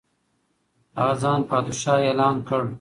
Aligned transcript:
هغه 0.99 1.15
ځان 1.23 1.39
پادشاه 1.51 2.01
اعلان 2.07 2.35
کړ. 2.47 2.61